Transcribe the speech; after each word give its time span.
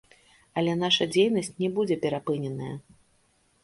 Але 0.61 0.71
наша 0.85 1.07
дзейнасць 1.13 1.53
не 1.61 1.69
будзе 1.79 2.01
перапыненая. 2.09 2.75